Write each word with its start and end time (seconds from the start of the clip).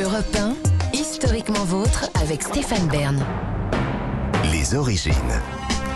Europe 0.00 0.36
1, 0.36 0.54
historiquement 0.92 1.64
vôtre 1.64 2.08
avec 2.22 2.42
Stéphane 2.42 2.86
Bern. 2.86 3.24
Les 4.52 4.76
origines. 4.76 5.12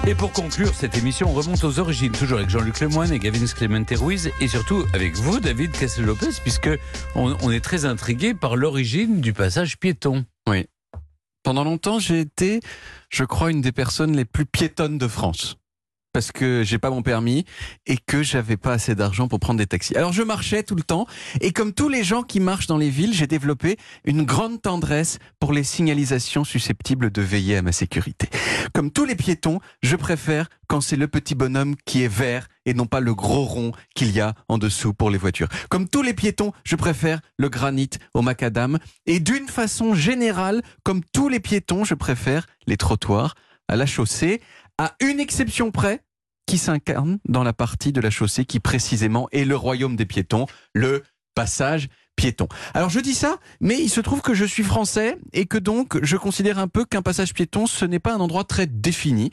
Et 0.09 0.17
pour 0.17 0.33
conclure 0.33 0.75
cette 0.75 0.99
émission, 0.99 1.29
on 1.31 1.35
remonte 1.35 1.63
aux 1.63 1.79
origines, 1.79 2.11
toujours 2.11 2.39
avec 2.39 2.51
Jean-Luc 2.51 2.81
Lemoyne 2.81 3.13
et 3.13 3.21
Gavin 3.21 3.45
Clemente 3.47 3.93
Ruiz, 3.93 4.33
et 4.41 4.49
surtout 4.49 4.85
avec 4.93 5.15
vous, 5.15 5.39
David 5.39 5.71
Castel-Lopez, 5.71 6.41
puisque 6.43 6.71
on, 7.15 7.37
on 7.43 7.53
est 7.53 7.63
très 7.63 7.85
intrigué 7.85 8.35
par 8.35 8.57
l'origine 8.57 9.21
du 9.21 9.33
passage 9.33 9.79
piéton. 9.79 10.25
Oui. 10.49 10.67
Pendant 11.45 11.63
longtemps, 11.63 12.01
j'ai 12.01 12.21
été, 12.21 12.59
je 13.09 13.23
crois, 13.23 13.53
une 13.53 13.61
des 13.61 13.73
personnes 13.73 14.17
les 14.17 14.25
plus 14.25 14.47
piétonnes 14.47 14.99
de 14.99 15.07
France 15.07 15.59
parce 16.13 16.33
que 16.33 16.63
j'ai 16.65 16.79
pas 16.79 16.91
mon 16.91 17.03
permis 17.03 17.45
et 17.87 17.97
que 17.97 18.23
j'avais 18.23 18.57
pas 18.57 18.73
assez 18.73 18.95
d'argent 18.95 19.29
pour 19.29 19.41
prendre 19.41 19.59
des 19.59 19.67
taxis. 19.67 19.97
Alors 19.97 20.13
je 20.13 20.23
marchais 20.23 20.63
tout 20.63 20.75
le 20.75 20.83
temps 20.83 21.07
et 21.41 21.53
comme 21.53 21.73
tous 21.73 21.89
les 21.89 22.05
gens 22.05 22.23
qui 22.23 22.41
marchent 22.41 22.67
dans 22.67 22.77
les 22.77 22.91
villes, 22.91 23.15
j'ai 23.15 23.27
développé 23.27 23.77
une 24.05 24.25
grande 24.25 24.61
tendresse 24.61 25.19
pour 25.41 25.53
les 25.53 25.65
signalisations 25.65 26.45
susceptibles 26.45 27.11
de 27.11 27.23
veiller 27.23 27.57
à 27.57 27.63
ma 27.63 27.73
sécurité. 27.73 28.29
Comme 28.75 28.91
tous 28.91 29.05
les 29.05 29.17
piétons, 29.17 29.61
je 29.83 29.97
préfère 29.97 30.49
quand 30.67 30.81
c'est 30.81 30.97
le 30.97 31.09
petit 31.09 31.35
bonhomme 31.35 31.77
qui 31.85 32.03
est 32.03 32.13
vert 32.13 32.49
et 32.65 32.75
non 32.75 32.87
pas 32.87 33.01
le 33.01 33.15
gros 33.15 33.45
rond 33.45 33.73
qu'il 33.95 34.11
y 34.13 34.21
a 34.21 34.35
en 34.49 34.59
dessous 34.59 34.95
pour 34.95 35.11
les 35.11 35.19
voitures. 35.19 35.49
Comme 35.69 35.89
tous 35.89 36.03
les 36.03 36.15
piétons, 36.15 36.53
je 36.65 36.77
préfère 36.77 37.21
le 37.37 37.49
granit 37.49 37.91
au 38.15 38.23
macadam 38.23 38.79
et 39.07 39.21
d'une 39.21 39.49
façon 39.49 39.95
générale, 39.95 40.63
comme 40.85 41.03
tous 41.13 41.29
les 41.29 41.41
piétons, 41.41 41.85
je 41.85 41.95
préfère 41.95 42.47
les 42.67 42.77
trottoirs 42.77 43.35
à 43.69 43.77
la 43.77 43.87
chaussée 43.87 44.41
à 44.79 44.95
une 45.01 45.21
exception 45.21 45.71
près, 45.71 46.01
qui 46.53 46.59
s'incarne 46.59 47.19
dans 47.27 47.45
la 47.45 47.55
partie 47.55 47.93
de 47.93 48.01
la 48.03 48.11
chaussée 48.11 48.45
qui 48.45 48.61
précisément 48.61 49.27
est 49.33 49.47
le 49.47 49.57
royaume 49.57 49.97
des 49.97 50.05
piétons, 50.05 50.45
le 50.75 51.03
passage 51.35 51.89
piéton. 52.17 52.49
Alors 52.75 52.91
je 52.91 53.01
dis 53.01 53.15
ça, 53.15 53.39
mais 53.61 53.81
il 53.81 53.89
se 53.89 54.01
trouve 54.01 54.21
que 54.21 54.35
je 54.35 54.45
suis 54.45 54.63
français 54.63 55.19
et 55.33 55.47
que 55.47 55.59
donc 55.59 55.99
je 56.03 56.17
considère 56.17 56.59
un 56.59 56.69
peu 56.69 56.85
qu'un 56.85 57.03
passage 57.03 57.35
piéton, 57.35 57.67
ce 57.67 57.85
n'est 57.85 57.99
pas 57.99 58.15
un 58.15 58.21
endroit 58.21 58.45
très 58.45 58.67
défini. 58.67 59.31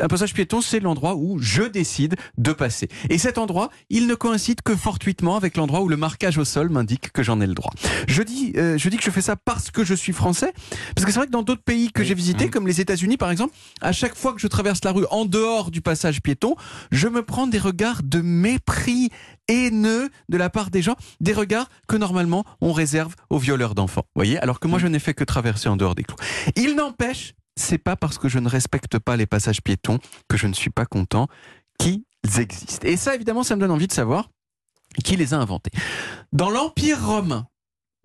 Un 0.00 0.08
passage 0.08 0.34
piéton, 0.34 0.60
c'est 0.60 0.80
l'endroit 0.80 1.14
où 1.16 1.38
je 1.38 1.62
décide 1.62 2.16
de 2.38 2.52
passer. 2.52 2.88
Et 3.10 3.18
cet 3.18 3.38
endroit, 3.38 3.70
il 3.90 4.06
ne 4.06 4.14
coïncide 4.14 4.62
que 4.62 4.74
fortuitement 4.74 5.36
avec 5.36 5.56
l'endroit 5.56 5.82
où 5.82 5.88
le 5.88 5.96
marquage 5.96 6.38
au 6.38 6.44
sol 6.44 6.70
m'indique 6.70 7.12
que 7.12 7.22
j'en 7.22 7.40
ai 7.40 7.46
le 7.46 7.54
droit. 7.54 7.72
Je 8.08 8.22
dis, 8.22 8.52
euh, 8.56 8.78
je 8.78 8.88
dis 8.88 8.96
que 8.96 9.04
je 9.04 9.10
fais 9.10 9.22
ça 9.22 9.36
parce 9.36 9.70
que 9.70 9.84
je 9.84 9.94
suis 9.94 10.12
français, 10.12 10.52
parce 10.94 11.04
que 11.04 11.12
c'est 11.12 11.18
vrai 11.18 11.26
que 11.26 11.32
dans 11.32 11.42
d'autres 11.42 11.62
pays 11.62 11.92
que 11.92 12.02
j'ai 12.02 12.14
visités, 12.14 12.48
comme 12.48 12.66
les 12.66 12.80
États-Unis 12.80 13.16
par 13.16 13.30
exemple, 13.30 13.54
à 13.80 13.92
chaque 13.92 14.14
fois 14.14 14.32
que 14.32 14.40
je 14.40 14.46
traverse 14.46 14.82
la 14.84 14.92
rue 14.92 15.06
en 15.10 15.24
dehors 15.24 15.70
du 15.70 15.80
passage 15.80 16.20
piéton, 16.22 16.56
je 16.90 17.08
me 17.08 17.22
prends 17.22 17.46
des 17.46 17.58
regards 17.58 18.02
de 18.02 18.20
mépris 18.20 19.10
haineux 19.48 20.10
de 20.28 20.36
la 20.36 20.50
part 20.50 20.70
des 20.70 20.82
gens, 20.82 20.96
des 21.20 21.32
regards 21.32 21.68
que 21.86 21.96
normalement 21.96 22.13
on 22.60 22.72
réserve 22.72 23.14
aux 23.30 23.38
violeurs 23.38 23.74
d'enfants. 23.74 24.04
Voyez, 24.14 24.38
alors 24.38 24.60
que 24.60 24.68
moi 24.68 24.78
je 24.78 24.86
n'ai 24.86 24.98
fait 24.98 25.14
que 25.14 25.24
traverser 25.24 25.68
en 25.68 25.76
dehors 25.76 25.94
des 25.94 26.04
clous. 26.04 26.16
Il 26.56 26.76
n'empêche, 26.76 27.34
c'est 27.56 27.78
pas 27.78 27.96
parce 27.96 28.18
que 28.18 28.28
je 28.28 28.38
ne 28.38 28.48
respecte 28.48 28.98
pas 28.98 29.16
les 29.16 29.26
passages 29.26 29.62
piétons 29.62 29.98
que 30.28 30.36
je 30.36 30.46
ne 30.46 30.54
suis 30.54 30.70
pas 30.70 30.86
content 30.86 31.28
qu'ils 31.78 32.02
existent. 32.38 32.86
Et 32.86 32.96
ça, 32.96 33.14
évidemment, 33.14 33.42
ça 33.42 33.56
me 33.56 33.60
donne 33.60 33.70
envie 33.70 33.88
de 33.88 33.92
savoir 33.92 34.28
qui 35.02 35.16
les 35.16 35.34
a 35.34 35.38
inventés. 35.38 35.70
Dans 36.32 36.50
l'Empire 36.50 37.04
romain, 37.04 37.46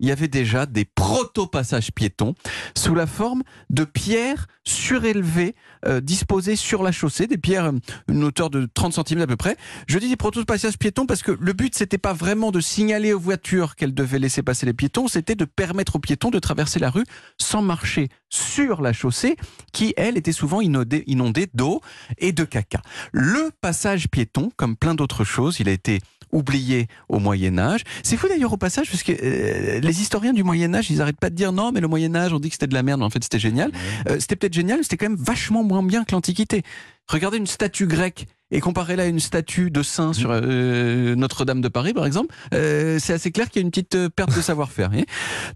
il 0.00 0.08
y 0.08 0.12
avait 0.12 0.28
déjà 0.28 0.66
des 0.66 0.84
proto-passages 0.84 1.92
piétons 1.92 2.34
sous 2.76 2.94
la 2.94 3.06
forme 3.06 3.42
de 3.68 3.84
pierres 3.84 4.46
surélevées 4.64 5.54
euh, 5.86 6.00
disposées 6.00 6.56
sur 6.56 6.82
la 6.82 6.92
chaussée, 6.92 7.26
des 7.26 7.38
pierres 7.38 7.66
euh, 7.66 7.78
une 8.08 8.24
hauteur 8.24 8.50
de 8.50 8.68
30 8.72 9.06
cm 9.06 9.20
à 9.20 9.26
peu 9.26 9.36
près. 9.36 9.56
Je 9.86 9.98
dis 9.98 10.08
des 10.08 10.16
proto-passages 10.16 10.78
piétons 10.78 11.06
parce 11.06 11.22
que 11.22 11.32
le 11.32 11.52
but 11.52 11.74
c'était 11.74 11.98
pas 11.98 12.12
vraiment 12.12 12.50
de 12.50 12.60
signaler 12.60 13.12
aux 13.12 13.20
voitures 13.20 13.76
qu'elles 13.76 13.94
devaient 13.94 14.18
laisser 14.18 14.42
passer 14.42 14.66
les 14.66 14.72
piétons, 14.72 15.08
c'était 15.08 15.34
de 15.34 15.44
permettre 15.44 15.96
aux 15.96 16.00
piétons 16.00 16.30
de 16.30 16.38
traverser 16.38 16.78
la 16.78 16.90
rue 16.90 17.04
sans 17.38 17.62
marcher 17.62 18.08
sur 18.28 18.80
la 18.80 18.92
chaussée 18.92 19.36
qui 19.72 19.92
elle 19.96 20.16
était 20.16 20.32
souvent 20.32 20.60
inondée 20.60 21.50
d'eau 21.54 21.80
et 22.18 22.32
de 22.32 22.44
caca. 22.44 22.80
Le 23.12 23.50
passage 23.60 24.08
piéton, 24.08 24.50
comme 24.56 24.76
plein 24.76 24.94
d'autres 24.94 25.24
choses, 25.24 25.60
il 25.60 25.68
a 25.68 25.72
été 25.72 26.00
oublié 26.32 26.86
au 27.08 27.18
Moyen 27.18 27.58
Âge. 27.58 27.82
C'est 28.02 28.16
fou 28.16 28.28
d'ailleurs 28.28 28.52
au 28.52 28.56
passage 28.56 28.90
parce 28.90 29.02
que 29.02 29.12
euh, 29.12 29.80
les 29.80 30.00
historiens 30.00 30.32
du 30.32 30.44
Moyen 30.44 30.74
Âge, 30.74 30.90
ils 30.90 31.02
arrêtent 31.02 31.20
pas 31.20 31.30
de 31.30 31.34
dire 31.34 31.52
non, 31.52 31.72
mais 31.72 31.80
le 31.80 31.88
Moyen 31.88 32.14
Âge, 32.14 32.32
on 32.32 32.40
dit 32.40 32.48
que 32.48 32.54
c'était 32.54 32.66
de 32.66 32.74
la 32.74 32.82
merde, 32.82 33.00
mais 33.00 33.06
en 33.06 33.10
fait 33.10 33.22
c'était 33.22 33.38
génial. 33.38 33.70
Euh, 34.08 34.16
c'était 34.18 34.36
peut-être 34.36 34.54
génial, 34.54 34.78
mais 34.78 34.82
c'était 34.82 34.96
quand 34.96 35.08
même 35.08 35.18
vachement 35.18 35.62
moins 35.62 35.82
bien 35.82 36.04
que 36.04 36.12
l'Antiquité. 36.12 36.62
Regardez 37.08 37.38
une 37.38 37.46
statue 37.46 37.86
grecque 37.86 38.26
et 38.50 38.60
comparez-la 38.60 39.04
à 39.04 39.06
une 39.06 39.20
statue 39.20 39.70
de 39.70 39.82
saint 39.82 40.12
sur 40.12 40.30
euh, 40.32 41.14
Notre-Dame 41.14 41.60
de 41.60 41.68
Paris, 41.68 41.92
par 41.92 42.06
exemple, 42.06 42.34
euh, 42.54 42.98
c'est 43.00 43.12
assez 43.12 43.30
clair 43.30 43.48
qu'il 43.48 43.60
y 43.60 43.62
a 43.62 43.64
une 43.64 43.70
petite 43.70 43.94
euh, 43.94 44.08
perte 44.08 44.34
de 44.34 44.40
savoir-faire. 44.40 44.90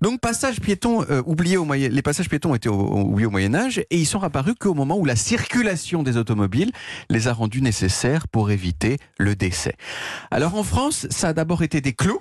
Donc, 0.01 0.21
passage 0.21 0.61
piéton 0.61 1.05
oublié 1.27 1.57
au 1.57 1.65
moyen, 1.65 1.89
les 1.89 2.03
passages 2.03 2.29
piétons 2.29 2.55
été 2.55 2.69
oubliés 2.69 3.27
au 3.27 3.31
Moyen 3.31 3.55
Âge 3.55 3.79
et 3.79 3.99
ils 3.99 4.07
sont 4.07 4.23
apparus 4.23 4.55
qu'au 4.59 4.75
moment 4.75 4.97
où 4.97 5.05
la 5.05 5.17
circulation 5.17 6.03
des 6.03 6.17
automobiles 6.17 6.73
les 7.11 7.29
a 7.29 7.33
rendus 7.33 7.63
nécessaires 7.63 8.29
pour 8.29 8.51
éviter 8.51 8.99
le 9.19 9.35
décès. 9.35 9.75
Alors 10.31 10.55
en 10.55 10.63
France, 10.63 11.07
ça 11.11 11.29
a 11.29 11.33
d'abord 11.33 11.63
été 11.63 11.81
des 11.81 11.93
clous 11.93 12.21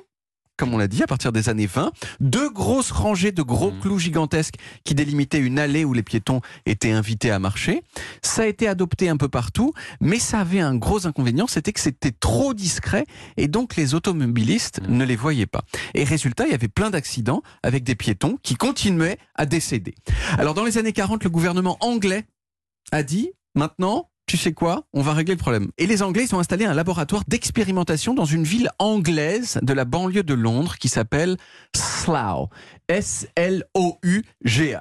comme 0.58 0.74
on 0.74 0.78
l'a 0.78 0.88
dit, 0.88 1.04
à 1.04 1.08
partir 1.08 1.32
des 1.32 1.50
années 1.50 1.66
20. 1.66 1.92
Deux 2.20 2.50
grosses 2.50 2.92
rangées 2.92 3.32
de 3.32 3.42
gros 3.42 3.72
mmh. 3.72 3.80
clous 3.80 4.00
gigantesques 4.00 4.56
qui 4.84 4.96
délimitaient 4.96 5.40
une 5.40 5.60
allée 5.60 5.86
où 5.86 5.94
les 5.94 6.04
piétons 6.04 6.42
étaient 6.66 6.92
invités 6.92 7.32
à 7.32 7.40
marcher. 7.40 7.84
Ça 8.22 8.44
a 8.44 8.46
été 8.46 8.68
adopté 8.68 9.10
un 9.10 9.18
peu 9.18 9.30
partout, 9.30 9.74
mais 10.00 10.20
ça 10.20 10.40
avait 10.40 10.60
un 10.60 10.76
gros 10.76 11.08
inconvénient, 11.08 11.48
c'était 11.48 11.74
que 11.74 11.80
c'était 11.80 12.12
trop 12.12 12.54
discret 12.54 13.06
et 13.38 13.48
donc 13.48 13.76
les 13.76 13.96
automobilistes 13.96 14.82
mmh. 14.82 14.96
ne 14.96 15.06
les 15.06 15.16
voyaient 15.16 15.46
pas. 15.48 15.64
Et 15.94 16.04
résultat, 16.04 16.46
il 16.46 16.52
y 16.52 16.56
avait 16.56 16.68
plein 16.68 16.90
d'accidents 16.90 17.42
avec 17.64 17.84
des 17.84 17.96
piétons 17.96 18.38
qui 18.44 18.56
continuaient 18.56 19.18
à 19.36 19.46
décéder. 19.46 19.96
Alors 20.38 20.54
dans 20.54 20.64
les 20.64 20.78
années 20.78 20.94
40, 20.94 21.24
le 21.24 21.30
gouvernement 21.30 21.78
anglais 21.82 22.26
a 22.92 23.04
dit 23.04 23.32
maintenant, 23.56 24.10
tu 24.26 24.38
sais 24.38 24.54
quoi 24.54 24.84
On 24.94 25.02
va 25.02 25.14
régler 25.14 25.34
le 25.36 25.40
problème. 25.40 25.70
Et 25.78 25.86
les 25.86 26.02
Anglais 26.02 26.34
ont 26.34 26.40
installé 26.40 26.66
un 26.66 26.74
laboratoire 26.74 27.24
d'expérimentation 27.28 28.14
dans 28.14 28.26
une 28.26 28.44
ville 28.44 28.70
anglaise 28.80 29.60
de 29.62 29.74
la 29.74 29.86
banlieue 29.86 30.24
de 30.24 30.34
Londres 30.34 30.78
qui 30.78 30.88
s'appelle 30.88 31.38
Slough. 31.76 32.50
S-L-O-U-G-H. 32.94 34.78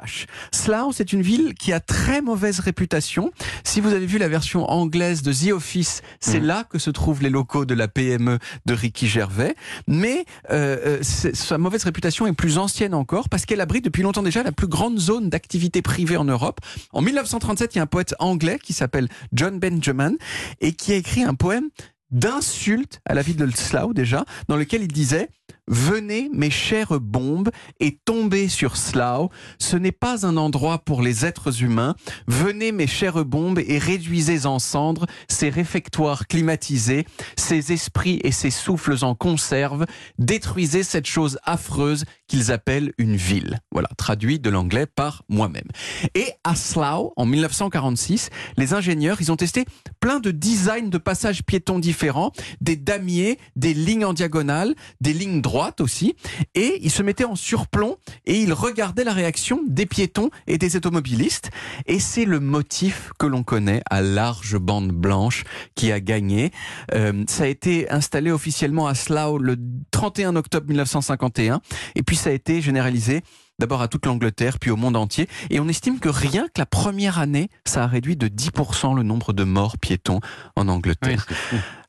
Slough, 0.52 0.92
c'est 0.92 1.14
une 1.14 1.22
ville 1.22 1.54
qui 1.54 1.72
a 1.72 1.80
très 1.80 2.20
mauvaise 2.20 2.60
réputation. 2.60 3.32
Si 3.64 3.80
vous 3.80 3.94
avez 3.94 4.04
vu 4.04 4.18
la 4.18 4.28
version 4.28 4.70
anglaise 4.70 5.22
de 5.22 5.32
The 5.32 5.52
Office, 5.52 6.02
c'est 6.20 6.40
mmh. 6.40 6.44
là 6.44 6.64
que 6.68 6.78
se 6.78 6.90
trouvent 6.90 7.22
les 7.22 7.30
locaux 7.30 7.64
de 7.64 7.72
la 7.72 7.88
PME 7.88 8.38
de 8.66 8.74
Ricky 8.74 9.08
Gervais. 9.08 9.54
Mais 9.86 10.26
euh, 10.50 11.00
euh 11.00 11.02
sa 11.02 11.56
mauvaise 11.56 11.84
réputation 11.84 12.26
est 12.26 12.34
plus 12.34 12.58
ancienne 12.58 12.92
encore 12.92 13.30
parce 13.30 13.46
qu'elle 13.46 13.62
abrite 13.62 13.86
depuis 13.86 14.02
longtemps 14.02 14.22
déjà 14.22 14.42
la 14.42 14.52
plus 14.52 14.66
grande 14.66 14.98
zone 14.98 15.30
d'activité 15.30 15.80
privée 15.80 16.18
en 16.18 16.24
Europe. 16.24 16.60
En 16.92 17.00
1937, 17.00 17.74
il 17.74 17.78
y 17.78 17.80
a 17.80 17.84
un 17.84 17.86
poète 17.86 18.14
anglais 18.18 18.58
qui 18.62 18.74
s'appelle 18.74 19.08
John 19.32 19.58
Benjamin 19.58 20.12
et 20.60 20.72
qui 20.72 20.92
a 20.92 20.96
écrit 20.96 21.22
un 21.22 21.34
poème 21.34 21.70
d'insulte 22.12 23.00
à 23.06 23.14
la 23.14 23.22
ville 23.22 23.36
de 23.36 23.50
Slough 23.50 23.94
déjà, 23.94 24.24
dans 24.48 24.56
lequel 24.56 24.82
il 24.82 24.92
disait 24.92 25.30
Venez, 25.68 26.28
mes 26.32 26.50
chères 26.50 26.98
bombes, 26.98 27.50
et 27.78 27.96
tombez 28.04 28.48
sur 28.48 28.76
Slough. 28.76 29.30
Ce 29.60 29.76
n'est 29.76 29.92
pas 29.92 30.26
un 30.26 30.36
endroit 30.36 30.78
pour 30.78 31.02
les 31.02 31.24
êtres 31.24 31.62
humains. 31.62 31.94
Venez, 32.26 32.72
mes 32.72 32.88
chères 32.88 33.24
bombes, 33.24 33.60
et 33.60 33.78
réduisez 33.78 34.44
en 34.44 34.58
cendres 34.58 35.06
ces 35.28 35.50
réfectoires 35.50 36.26
climatisés, 36.26 37.06
ces 37.36 37.72
esprits 37.72 38.20
et 38.24 38.32
ces 38.32 38.50
souffles 38.50 39.04
en 39.04 39.14
conserve. 39.14 39.86
Détruisez 40.18 40.82
cette 40.82 41.06
chose 41.06 41.38
affreuse 41.44 42.06
qu'ils 42.26 42.50
appellent 42.50 42.92
une 42.98 43.14
ville. 43.14 43.60
Voilà, 43.70 43.88
traduit 43.96 44.40
de 44.40 44.50
l'anglais 44.50 44.86
par 44.86 45.22
moi-même. 45.28 45.68
Et 46.16 46.26
à 46.42 46.56
Slough, 46.56 47.12
en 47.16 47.24
1946, 47.24 48.30
les 48.56 48.74
ingénieurs, 48.74 49.18
ils 49.20 49.30
ont 49.30 49.36
testé 49.36 49.64
plein 50.00 50.18
de 50.18 50.32
designs 50.32 50.90
de 50.90 50.98
passages 50.98 51.44
piétons 51.44 51.78
différents, 51.78 52.32
des 52.60 52.76
damiers, 52.76 53.38
des 53.54 53.74
lignes 53.74 54.04
en 54.04 54.12
diagonale, 54.12 54.74
des 55.00 55.12
lignes 55.12 55.40
droites 55.40 55.51
droite 55.52 55.82
aussi, 55.82 56.16
et 56.54 56.78
il 56.80 56.90
se 56.90 57.02
mettait 57.02 57.26
en 57.26 57.36
surplomb 57.36 57.98
et 58.24 58.40
il 58.40 58.54
regardait 58.54 59.04
la 59.04 59.12
réaction 59.12 59.60
des 59.68 59.84
piétons 59.84 60.30
et 60.46 60.56
des 60.56 60.76
automobilistes. 60.76 61.50
Et 61.84 61.98
c'est 61.98 62.24
le 62.24 62.40
motif 62.40 63.10
que 63.18 63.26
l'on 63.26 63.42
connaît 63.42 63.82
à 63.90 64.00
large 64.00 64.56
bande 64.56 64.92
blanche 64.92 65.44
qui 65.74 65.92
a 65.92 66.00
gagné. 66.00 66.52
Euh, 66.94 67.24
ça 67.28 67.44
a 67.44 67.48
été 67.48 67.90
installé 67.90 68.30
officiellement 68.30 68.86
à 68.86 68.94
Slough 68.94 69.42
le 69.42 69.58
31 69.90 70.36
octobre 70.36 70.68
1951, 70.68 71.60
et 71.96 72.02
puis 72.02 72.16
ça 72.16 72.30
a 72.30 72.32
été 72.32 72.62
généralisé 72.62 73.20
d'abord 73.58 73.82
à 73.82 73.88
toute 73.88 74.06
l'Angleterre, 74.06 74.58
puis 74.58 74.70
au 74.70 74.76
monde 74.76 74.96
entier. 74.96 75.28
Et 75.50 75.60
on 75.60 75.68
estime 75.68 76.00
que 76.00 76.08
rien 76.08 76.46
que 76.46 76.60
la 76.60 76.66
première 76.66 77.18
année, 77.18 77.50
ça 77.66 77.84
a 77.84 77.86
réduit 77.86 78.16
de 78.16 78.26
10% 78.26 78.96
le 78.96 79.02
nombre 79.02 79.34
de 79.34 79.44
morts 79.44 79.76
piétons 79.76 80.20
en 80.56 80.66
Angleterre. 80.68 81.26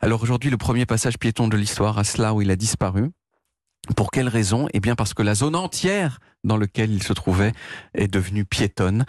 Alors 0.01 0.21
aujourd'hui, 0.21 0.51
le 0.51 0.57
premier 0.57 0.86
passage 0.86 1.18
piéton 1.18 1.48
de 1.48 1.56
l'histoire 1.56 1.98
à 1.98 2.04
Slough, 2.04 2.42
il 2.42 2.51
a 2.51 2.57
disparu. 2.57 3.09
Pour 3.95 4.12
quelle 4.12 4.30
raison? 4.30 4.68
Eh 4.74 4.80
bien 4.80 4.95
parce 4.95 5.13
que 5.13 5.21
la 5.21 5.35
zone 5.35 5.56
entière 5.56 6.19
dans 6.45 6.57
laquelle 6.57 6.91
il 6.91 7.03
se 7.03 7.13
trouvait 7.13 7.51
est 7.94 8.07
devenue 8.07 8.45
piétonne. 8.45 9.06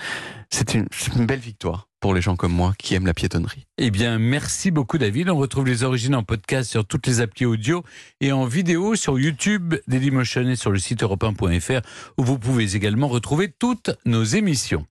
C'est 0.51 0.75
une, 0.75 0.87
belle 1.27 1.39
victoire 1.39 1.89
pour 2.01 2.13
les 2.13 2.21
gens 2.21 2.37
comme 2.37 2.53
moi 2.53 2.75
qui 2.79 2.95
aiment 2.95 3.07
la 3.07 3.15
piétonnerie. 3.15 3.67
Eh 3.79 3.91
bien, 3.91 4.19
merci 4.19 4.71
beaucoup 4.71 4.99
David. 4.99 5.31
On 5.31 5.37
retrouve 5.37 5.67
les 5.67 5.85
origines 5.85 6.15
en 6.15 6.23
podcast 6.23 6.71
sur 6.71 6.85
toutes 6.85 7.07
les 7.07 7.21
applis 7.21 7.47
audio 7.47 7.85
et 8.21 8.33
en 8.33 8.47
vidéo 8.47 8.97
sur 8.97 9.19
YouTube, 9.19 9.75
Dailymotion 9.87 10.49
et 10.49 10.57
sur 10.57 10.71
le 10.71 10.79
site 10.79 11.03
europe 11.03 11.25
où 12.19 12.25
vous 12.25 12.39
pouvez 12.39 12.77
également 12.77 13.09
retrouver 13.09 13.53
toutes 13.57 13.91
nos 14.05 14.25
émissions. 14.25 14.87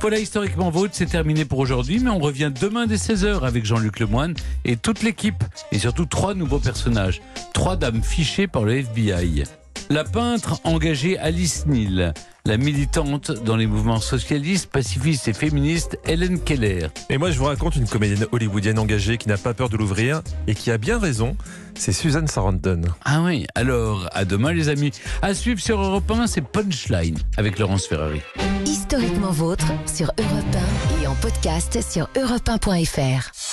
Voilà, 0.00 0.18
historiquement 0.20 0.70
vôtre, 0.70 0.94
c'est 0.94 1.06
terminé 1.06 1.44
pour 1.44 1.58
aujourd'hui, 1.58 1.98
mais 1.98 2.10
on 2.10 2.20
revient 2.20 2.52
demain 2.60 2.86
dès 2.86 2.94
16h 2.94 3.42
avec 3.42 3.64
Jean-Luc 3.64 3.98
Lemoine 3.98 4.34
et 4.64 4.76
toute 4.76 5.02
l'équipe, 5.02 5.42
et 5.72 5.80
surtout 5.80 6.06
trois 6.06 6.34
nouveaux 6.34 6.60
personnages, 6.60 7.20
trois 7.52 7.76
dames 7.76 8.02
fichées 8.02 8.46
par 8.46 8.62
le 8.62 8.76
FBI. 8.76 9.42
La 9.90 10.04
peintre 10.04 10.60
engagée 10.64 11.18
Alice 11.18 11.66
Neal, 11.66 12.14
la 12.46 12.56
militante 12.58 13.32
dans 13.44 13.56
les 13.56 13.66
mouvements 13.66 14.00
socialistes, 14.00 14.70
pacifistes 14.70 15.26
et 15.26 15.32
féministes 15.32 15.98
Hélène 16.06 16.40
Keller. 16.40 16.86
Et 17.10 17.18
moi, 17.18 17.32
je 17.32 17.38
vous 17.38 17.46
raconte 17.46 17.74
une 17.74 17.88
comédienne 17.88 18.26
hollywoodienne 18.30 18.78
engagée 18.78 19.18
qui 19.18 19.28
n'a 19.28 19.36
pas 19.36 19.52
peur 19.52 19.68
de 19.68 19.76
l'ouvrir 19.76 20.22
et 20.46 20.54
qui 20.54 20.70
a 20.70 20.78
bien 20.78 20.98
raison. 20.98 21.36
C'est 21.74 21.92
Suzanne 21.92 22.28
Sarandon. 22.28 22.82
Ah 23.04 23.22
oui, 23.22 23.46
alors 23.56 24.08
à 24.12 24.24
demain 24.24 24.52
les 24.52 24.68
amis. 24.68 24.92
À 25.22 25.34
suivre 25.34 25.60
sur 25.60 25.80
Europe 25.80 26.08
1, 26.08 26.28
c'est 26.28 26.40
Punchline 26.40 27.18
avec 27.36 27.58
Laurence 27.58 27.86
Ferrari. 27.86 28.20
Historiquement 28.64 29.32
vôtre 29.32 29.66
sur 29.92 30.12
Europe 30.18 30.56
1 31.00 31.02
et 31.02 31.06
en 31.08 31.14
podcast 31.14 31.78
sur 31.82 32.08
europe1.fr. 32.14 33.36